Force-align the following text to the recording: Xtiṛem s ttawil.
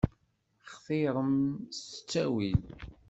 Xtiṛem 0.71 1.31
s 1.79 1.81
ttawil. 1.97 2.63